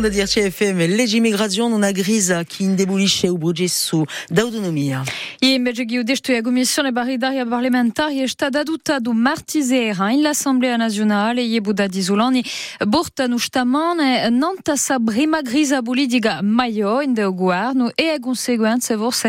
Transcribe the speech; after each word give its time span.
da 0.00 0.08
Dirce 0.08 0.50
FM, 0.50 0.78
legimigrazione 0.96 1.74
una 1.74 1.92
grisa 1.92 2.44
che 2.44 2.64
les 2.64 3.22
il 3.24 3.38
processo 3.38 4.06
d'autonomia. 4.30 5.02
E 5.38 5.52
invece 5.52 5.84
che 5.84 5.96
io 5.96 6.02
desto 6.02 6.32
la 6.32 6.40
Commissione 6.40 6.92
Barridaria 6.92 7.44
Parlamentare 7.44 8.22
è 8.22 8.26
stata 8.26 8.62
dotta 8.62 8.98
di 9.00 9.10
martisera 9.12 10.10
in 10.10 10.22
l'Assemblea 10.22 10.76
Nazionale 10.76 11.42
e 11.44 11.60
Buda 11.60 11.86
di 11.88 12.00
Zulani 12.00 12.42
portano 12.88 13.36
stamane 13.36 14.30
non 14.30 14.54
tassa 14.62 14.96
prima 14.98 15.42
grisa 15.42 15.82
politica 15.82 16.38
maior 16.40 17.02
in 17.02 17.10
et 17.18 17.28
governo 17.34 17.90
e 17.94 18.08
a 18.14 18.18
conseguenza 18.18 18.96
forse 18.96 19.28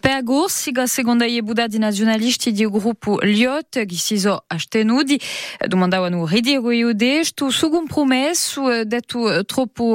per 0.00 0.22
gorsiga 0.22 0.86
secondo 0.86 1.24
i 1.24 1.42
Buda 1.42 1.66
di 1.66 1.78
nazionalisti 1.78 2.52
di 2.52 2.64
gruppo 2.70 3.18
Liot 3.22 3.74
demanda 3.74 3.96
si 3.96 4.18
sono 4.20 4.44
astenuti 4.46 5.20
domandavano 5.66 6.24
ridire 6.26 6.76
io 6.76 6.90
second 6.96 7.34
promesse 7.34 7.70
compromesso 7.70 8.70
euh, 8.70 8.84
detto 8.84 9.44
troppo 9.46 9.94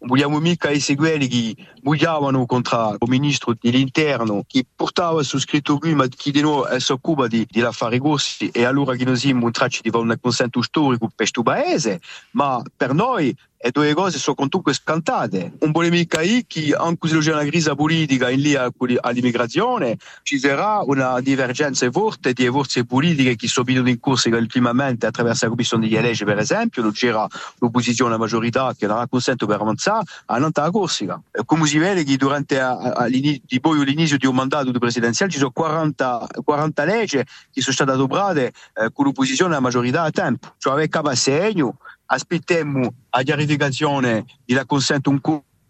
vogliamo 0.00 0.40
mica 0.40 0.70
essere 0.70 0.96
quelli 0.96 1.28
che 1.28 1.54
bugiavano 1.80 2.44
contro 2.46 2.96
il 2.98 3.08
ministro 3.08 3.54
dell'interno 3.60 4.42
che 4.46 4.64
portava 4.74 5.22
su 5.22 5.38
scritto 5.38 5.78
qui 5.78 5.94
ma 5.94 6.06
che 6.08 6.30
di 6.30 6.40
noi 6.40 6.64
eh, 6.74 6.80
si 6.80 6.92
occupa 6.92 7.26
di, 7.26 7.46
di 7.48 7.60
affari 7.60 7.98
grossi 7.98 8.48
e 8.50 8.64
allora 8.64 8.94
che 8.96 9.04
noi 9.04 9.16
siamo 9.16 9.46
un 9.46 9.52
traccio 9.52 9.80
di 9.82 9.90
un 9.92 10.14
consenso 10.20 10.62
storico 10.62 11.06
per 11.06 11.14
questo 11.16 11.42
paese 11.42 12.00
ma 12.32 12.62
per 12.76 12.94
noi 12.94 13.34
e 13.58 13.70
due 13.70 13.94
cose 13.94 14.18
sono 14.18 14.36
comunque 14.36 14.74
scantate. 14.74 15.52
Un 15.60 15.72
polemica 15.72 16.20
mica 16.20 16.42
che 16.46 16.74
anche 16.78 17.08
se 17.08 17.18
c'è 17.18 17.32
una 17.32 17.44
crisi 17.44 17.74
politica 17.74 18.28
in 18.28 18.40
lì 18.40 18.54
all'immigrazione, 18.54 19.96
ci 20.22 20.38
sarà 20.38 20.80
una 20.84 21.18
divergenza 21.20 21.90
forte 21.90 22.34
di 22.34 22.46
forze 22.50 22.84
politiche 22.84 23.34
che 23.34 23.48
sono 23.48 23.64
venute 23.64 23.90
in 23.90 23.98
corso 23.98 24.28
ultimamente 24.28 25.06
attraverso 25.06 25.46
la 25.46 25.50
commissione 25.52 25.88
di 25.88 25.94
legge, 25.94 26.26
per 26.26 26.38
esempio, 26.38 26.82
non 26.82 26.92
c'era 26.92 27.26
l'opposizione 27.58 28.10
alla 28.10 28.20
maggiorità 28.20 28.74
che 28.78 28.86
non 28.86 28.98
ha 28.98 29.08
consentito 29.08 29.46
per 29.46 29.58
avanzare, 29.60 30.02
a 30.26 30.38
non 30.38 30.50
Corsica. 30.66 31.20
Come 31.44 31.66
si 31.66 31.78
vede 31.78 32.02
che 32.04 32.16
durante 32.16 32.60
l'inizio 33.08 34.18
di 34.18 34.26
un 34.26 34.34
mandato 34.34 34.70
presidenziale 34.78 35.30
ci 35.32 35.38
sono 35.38 35.50
40, 35.50 36.26
40 36.44 36.84
leggi 36.84 37.16
che 37.52 37.60
sono 37.62 37.74
state 37.74 37.90
adoperate 37.92 38.46
eh, 38.74 38.90
con 38.92 39.04
l'opposizione 39.06 39.52
alla 39.52 39.62
maggiorità 39.62 40.02
a 40.02 40.10
tempo, 40.10 40.54
cioè 40.58 40.72
aveva 40.74 41.14
segno 41.14 41.78
aspettiamo 42.06 42.92
la 43.10 43.22
chiarificazione 43.22 44.24
della 44.44 44.64
un 45.04 45.20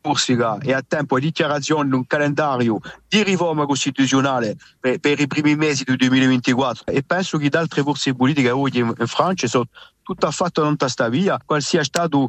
Corsica 0.00 0.58
e 0.58 0.72
a 0.72 0.84
tempo 0.86 1.16
a 1.16 1.20
dichiarazione 1.20 1.88
di 1.88 1.94
un 1.94 2.06
calendario 2.06 2.78
di 3.08 3.22
riforma 3.24 3.66
costituzionale 3.66 4.56
per, 4.78 4.98
per, 5.00 5.18
i 5.20 5.26
primi 5.26 5.56
mesi 5.56 5.82
del 5.82 5.96
2024 5.96 6.86
e 6.86 7.02
penso 7.02 7.38
che 7.38 7.48
altre 7.56 7.82
forze 7.82 8.14
politiche 8.14 8.50
oggi 8.50 8.78
in, 8.78 8.92
Francia 9.06 9.48
sono 9.48 9.64
tutto 10.02 10.26
affatto 10.26 10.62
non 10.62 10.76
sta 10.86 11.08
via, 11.08 11.40
qualsiasi 11.44 11.86
stato 11.88 12.28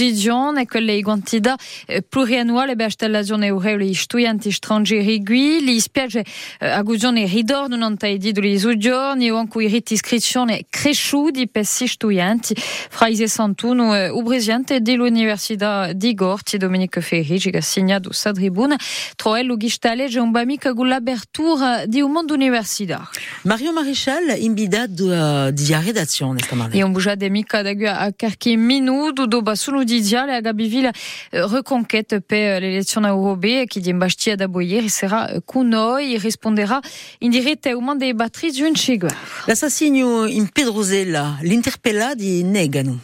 et 0.00 0.62
ekol 0.64 0.84
les 0.84 1.04
pluriannuale 2.10 2.74
beastellazione 2.76 3.48
eureule 3.50 3.86
istuianti 3.86 4.50
les 4.90 5.18
gui, 5.18 5.60
li 5.60 5.80
spiage 5.80 6.16
et 6.16 6.28
eh, 6.60 7.26
ridor 7.26 7.68
non 7.68 7.96
taidi 7.96 8.32
do 8.32 8.40
lisugiorni 8.40 9.30
o 9.30 9.36
anco 9.36 9.60
inscription 9.60 10.48
et 10.48 10.64
cresciu 10.70 11.30
di 11.30 11.46
pessi 11.46 11.86
stuianti 11.86 12.54
fraise 12.56 13.28
santuno 13.28 13.94
eh, 13.96 14.10
ubresiante 14.10 14.80
dell'università 14.80 15.92
d'igor, 15.92 16.42
ti 16.42 16.58
dominique 16.58 17.00
Ferrigi 17.00 17.50
j'ai 17.52 17.60
signé 17.60 18.00
do 18.00 18.12
sa 18.12 18.32
Trois 18.32 18.68
troello 19.16 19.56
gistale 19.58 20.08
j'ai 20.08 20.20
un 20.20 20.28
bamica 20.30 20.72
gull'apertura 20.72 21.86
di 21.86 22.00
un 22.00 22.08
monde 22.10 22.30
universida. 22.32 23.02
Mario 23.44 23.72
Maréchal 23.72 24.38
imbida 24.38 24.86
de, 24.86 25.52
pas, 25.72 25.84
redazione 25.84 26.40
stamattina 26.40 26.78
e 26.80 26.84
un 26.84 26.90
bugia 26.92 27.16
des 27.16 27.30
mica 27.30 27.58
à 27.58 27.60
a 27.60 27.74
minutes 28.12 28.56
minuto 28.70 29.26
do 29.26 29.42
basuno 29.42 29.84
Didja, 29.90 30.22
à 30.22 30.40
Gabiville, 30.40 30.92
euh, 31.34 31.46
reconquête 31.46 32.20
per 32.20 32.56
euh, 32.56 32.60
l'élection 32.60 33.02
à 33.02 33.08
Urobe, 33.08 33.64
qui 33.68 33.80
dit 33.80 33.92
Mbachti 33.92 34.36
da 34.36 34.46
il 34.60 34.88
sera 34.90 35.26
euh, 35.30 35.40
Kunoi, 35.44 36.02
il 36.02 36.16
répondra 36.18 36.80
moins 37.80 37.96
des 37.96 38.12
batteries 38.12 38.52
d'une 38.52 38.76
chigua. 38.76 39.08
L'assassinio 39.48 40.26
in 40.28 40.46
Pedrozella, 40.46 41.38
di 42.14 42.44
negano. 42.44 42.98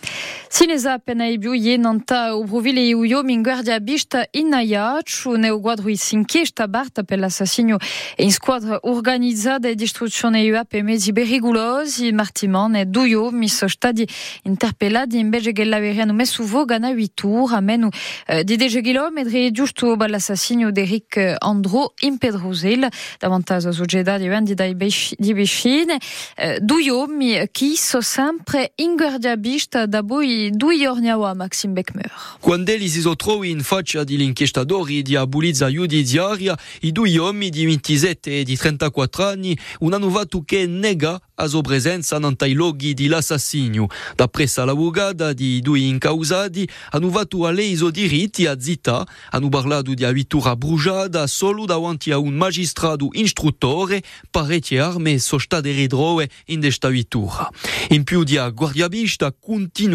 Sineza 0.49 0.99
penaibiu 0.99 1.55
yenanta 1.55 2.35
ubruvile 2.37 2.87
iuyo 2.89 3.21
inguardia 3.29 3.81
bista 3.81 4.27
inaia, 4.33 5.01
chu 5.05 5.37
neuguadru 5.37 5.91
isinquista 5.91 6.67
barta 6.67 7.03
pel 7.05 7.25
assassino 7.25 7.79
e 8.19 8.23
in 8.25 8.31
squadra 8.33 8.79
organizzada 8.85 9.69
e 9.69 9.75
distruzione 9.75 10.45
iuap 10.45 10.75
e 10.75 10.83
mezzi 10.83 11.13
berrigulos, 11.13 11.99
il 11.99 12.15
martiman 12.15 12.77
e 12.77 12.85
duio 12.85 13.31
misostadi 13.31 14.07
interpellati 14.45 15.19
in 15.19 15.31
begegella 15.31 15.81
verianu 15.81 16.13
mesuvo 16.15 16.65
gana 16.65 16.91
8 16.93 17.07
tour, 17.17 17.53
amenu 17.55 17.89
euh, 18.29 18.43
di 18.45 18.57
degegilo 18.57 19.11
medri 19.11 19.51
giusto 19.51 19.97
ball'assassino 19.97 20.71
d'Eric 20.71 21.17
euh, 21.17 21.35
Andro 21.41 21.95
impedruzil, 22.03 22.87
davantaso 23.19 23.73
sugeda 23.73 24.17
di 24.19 24.29
vendi 24.29 24.55
dai 24.55 24.77
di 24.77 25.35
euh, 25.37 27.07
mi 27.09 27.35
ki 27.53 27.77
so 27.77 28.01
sempre 28.01 28.73
inguardia 28.77 29.37
bista 29.37 29.87
dabo 29.87 30.23
i 30.23 30.36
hasi 30.37 30.51
duiorniaua 30.53 31.35
Maxim 31.35 31.75
Beckmer. 31.75 32.11
Quando 32.41 32.69
elis 32.71 32.99
trovi 33.19 33.51
in 33.51 33.61
faccia 33.61 34.05
di 34.05 34.17
l'inchiestatori 34.17 35.03
di 35.03 35.17
abolizza 35.17 35.71
giudiziaria, 35.71 36.57
i 36.83 36.93
due 36.93 37.19
uomini 37.19 37.51
di 37.51 37.65
27 37.67 38.41
e 38.41 38.45
di 38.45 38.57
34 38.57 39.25
anni, 39.27 39.59
un 39.81 39.93
annovato 39.93 40.43
che 40.45 40.67
nega 40.67 41.21
a 41.39 41.49
sua 41.49 41.63
presenza 41.63 42.19
nanta 42.19 42.47
i 42.49 42.53
luoghi 42.55 42.95
di 42.95 43.09
l'assassinio. 43.09 43.89
Dappressa 44.15 44.65
la 44.65 44.73
vogada 44.73 45.33
di 45.35 45.61
due 45.61 45.81
incausati, 45.81 46.67
hanno 46.93 47.11
fatto 47.11 47.47
a 47.47 47.51
lei 47.51 47.73
i 47.73 47.91
diritti 47.91 48.47
a 48.47 48.59
zitta, 48.59 49.05
hanno 49.31 49.49
parlato 49.51 49.93
di 49.93 50.05
avvitura 50.05 50.57
bruciata 50.57 51.27
solo 51.27 51.65
davanti 51.67 52.11
a 52.11 52.19
un 52.19 52.35
magistrato 52.35 53.09
istruttore, 53.13 54.03
parecchie 54.31 54.81
armi 54.81 55.19
sono 55.19 55.41
state 55.41 55.73
ridrove 55.73 56.29
in 56.47 56.61
questa 56.61 56.87
avvitura. 56.87 57.49
In 57.91 58.03
più 58.05 58.25
di 58.25 58.37
a 58.39 58.49
guardiabista 58.49 59.33
continuano 59.39 59.95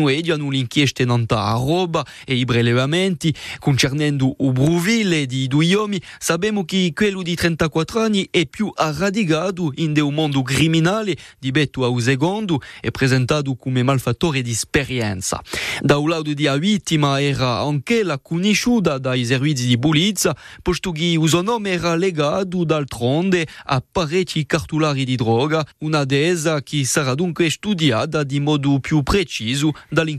le 0.50 0.58
inchieste 0.58 1.06
nanta 1.06 1.44
a 1.46 1.54
roba 1.54 2.06
e 2.26 2.36
i 2.36 2.46
prelevamenti 2.46 3.34
concernendo 3.60 4.34
o 4.38 4.52
bruvile 4.52 5.26
di 5.26 5.48
due 5.48 5.74
uomini, 5.74 6.02
sappiamo 6.20 6.66
che 6.66 6.92
quello 6.94 7.22
di 7.24 7.34
34 7.36 8.00
anni 8.02 8.28
è 8.30 8.46
più 8.46 8.72
arradicato 8.76 9.72
in 9.78 10.00
un 10.02 10.14
mondo 10.14 10.42
criminale 10.44 11.16
di 11.40 11.52
Beto 11.52 11.86
a 11.86 12.02
secondo 12.02 12.62
e 12.82 12.92
presentato 12.92 13.56
come 13.56 13.84
malfattore 13.84 14.42
di 14.42 14.52
esperienza. 14.52 15.40
Da 15.82 15.98
un 15.98 16.10
lato 16.10 16.34
di 16.34 16.48
a 16.48 16.56
vittima 16.58 17.22
era 17.22 17.60
anche 17.60 18.04
la 18.04 18.20
conosciuta 18.20 18.98
dai 18.98 19.24
servizi 19.26 19.68
di 19.68 19.78
pulizia, 19.78 20.36
posto 20.62 20.92
che 20.92 21.04
il 21.06 21.30
suo 21.30 21.42
nome 21.42 21.72
era 21.72 21.96
legato 21.96 22.64
d'altronde 22.64 23.46
a 23.66 23.82
parecchi 23.90 24.46
cartulari 24.46 25.06
di 25.06 25.16
droga, 25.16 25.64
una 25.80 26.04
desa 26.04 26.62
che 26.62 26.86
sarà 26.86 27.16
dunque 27.16 27.50
studiata 27.50 28.24
di 28.24 28.40
modo 28.40 28.80
più 28.80 29.04
preciso 29.04 29.72
dagli 29.90 30.16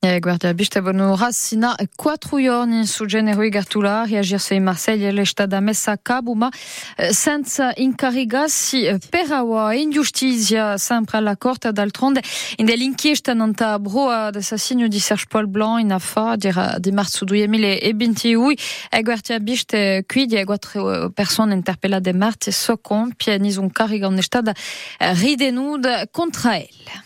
E 0.00 0.18
guarda, 0.18 0.54
bistevano 0.54 1.16
rassina 1.16 1.74
quattro 1.94 2.40
giorni 2.40 2.86
su 2.86 3.04
cartulari, 3.04 3.50
cartolari 3.50 4.16
agirse 4.16 4.54
in 4.54 4.64
Marsiglia 4.64 5.08
è 5.08 5.24
stata 5.24 5.60
messa 5.60 5.92
a 5.92 5.98
cabo, 6.00 6.34
ma 6.34 6.48
eh, 6.96 7.12
senza 7.12 7.72
incaricarsi 7.74 8.84
eh, 8.84 8.98
per 9.10 9.30
Hawaii, 9.30 9.82
ingiustizia 9.82 10.23
Sizia 10.24 10.78
sempre 10.78 11.18
alla 11.18 11.36
corte 11.36 11.70
d'altronde, 11.70 12.22
in 12.56 12.64
dell'inchiesta 12.64 13.34
non 13.34 13.52
ta 13.52 13.78
broa 13.78 14.30
dell'assassinio 14.30 14.88
di 14.88 14.98
Serge 14.98 15.24
Paul 15.28 15.46
Blanc 15.50 15.80
in 15.82 15.92
affa 15.92 16.34
di 16.36 16.90
marzo 16.92 17.26
2021 17.26 18.48
e 18.90 19.02
guardia 19.02 19.38
biste 19.38 20.02
qui 20.08 20.24
di 20.24 20.42
quattro 20.44 21.10
persone 21.12 21.52
interpellate 21.52 22.14
marti 22.14 22.50
so 22.52 22.78
compie 22.80 23.36
nison 23.36 23.70
carica 23.70 24.06
un'estada 24.06 24.54
eh, 24.98 25.12
ridenuda 25.12 26.06
contra 26.10 26.56
elle. 26.56 27.04